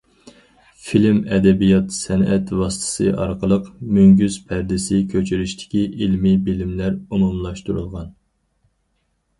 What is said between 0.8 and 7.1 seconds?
فىلىم ئەدەبىيات- سەنئەت ۋاسىتىسى ئارقىلىق، مۈڭگۈز پەردىسى كۆچۈرۈشتىكى ئىلمىي بىلىملەر